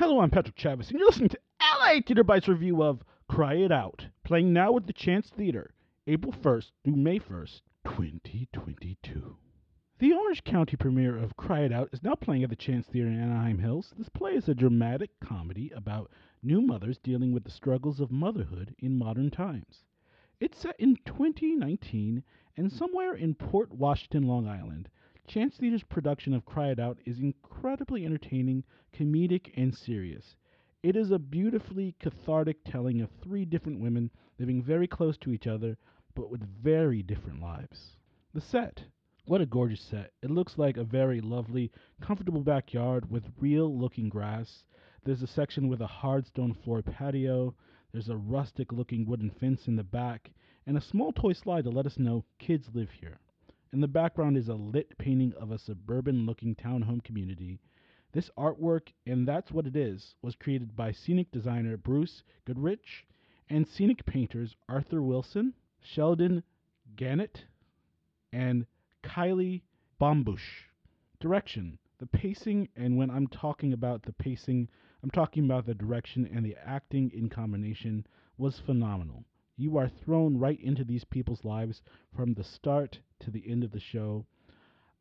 [0.00, 3.70] Hello, I'm Patrick Chavis, and you're listening to LA Theater Bites review of Cry It
[3.70, 5.74] Out, playing now at the Chance Theater,
[6.06, 9.36] April 1st through May 1st, 2022.
[9.98, 13.08] The Orange County premiere of Cry It Out is now playing at the Chance Theater
[13.10, 13.92] in Anaheim Hills.
[13.98, 16.10] This play is a dramatic comedy about
[16.42, 19.84] new mothers dealing with the struggles of motherhood in modern times.
[20.40, 22.22] It's set in 2019
[22.56, 24.88] and somewhere in Port Washington, Long Island.
[25.30, 30.34] Chance Theater's production of Cry It Out is incredibly entertaining, comedic, and serious.
[30.82, 35.46] It is a beautifully cathartic telling of three different women living very close to each
[35.46, 35.78] other,
[36.16, 37.96] but with very different lives.
[38.34, 38.82] The set.
[39.24, 40.10] What a gorgeous set.
[40.20, 44.64] It looks like a very lovely, comfortable backyard with real looking grass.
[45.04, 47.54] There's a section with a hard stone floor patio.
[47.92, 50.32] There's a rustic looking wooden fence in the back,
[50.66, 53.20] and a small toy slide to let us know kids live here.
[53.72, 57.60] In the background is a lit painting of a suburban looking townhome community.
[58.10, 63.06] This artwork, and that's what it is, was created by scenic designer Bruce Goodrich
[63.48, 66.42] and scenic painters Arthur Wilson, Sheldon
[66.96, 67.44] Gannett,
[68.32, 68.66] and
[69.04, 69.62] Kylie
[70.00, 70.64] Bombush.
[71.20, 74.68] Direction the pacing, and when I'm talking about the pacing,
[75.02, 78.06] I'm talking about the direction and the acting in combination,
[78.38, 79.24] was phenomenal.
[79.62, 81.82] You are thrown right into these people's lives
[82.16, 84.24] from the start to the end of the show.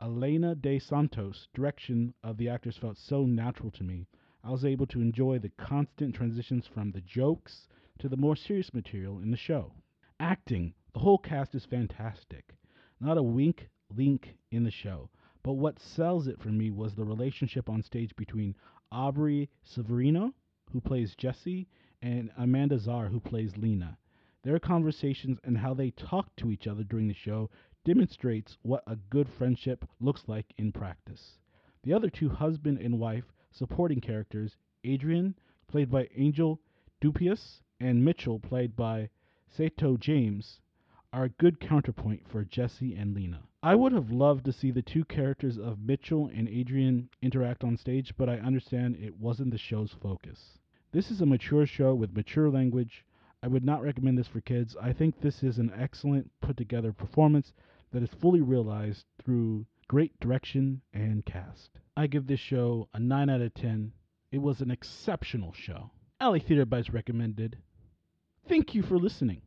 [0.00, 4.06] Elina de Santos' direction of the actors felt so natural to me.
[4.44, 7.66] I was able to enjoy the constant transitions from the jokes
[7.98, 9.74] to the more serious material in the show.
[10.20, 12.54] Acting, the whole cast is fantastic.
[13.00, 15.10] Not a wink, link in the show.
[15.42, 18.54] But what sells it for me was the relationship on stage between
[18.92, 20.32] Aubrey Saverino,
[20.70, 21.66] who plays Jessie,
[22.00, 23.98] and Amanda Zarr, who plays Lena.
[24.44, 27.50] Their conversations and how they talk to each other during the show
[27.84, 31.38] demonstrates what a good friendship looks like in practice.
[31.82, 35.34] The other two husband and wife supporting characters, Adrian,
[35.66, 36.60] played by Angel
[37.00, 39.08] Dupuis, and Mitchell, played by
[39.48, 40.60] Sato James,
[41.10, 43.44] are a good counterpoint for Jessie and Lena.
[43.62, 47.78] I would have loved to see the two characters of Mitchell and Adrian interact on
[47.78, 50.58] stage, but I understand it wasn't the show's focus.
[50.92, 53.06] This is a mature show with mature language.
[53.44, 54.74] I would not recommend this for kids.
[54.80, 57.52] I think this is an excellent put together performance
[57.92, 61.68] that is fully realized through great direction and cast.
[61.94, 63.92] I give this show a 9 out of 10.
[64.32, 65.90] It was an exceptional show.
[66.22, 67.58] LA Theater Bites recommended.
[68.48, 69.42] Thank you for listening.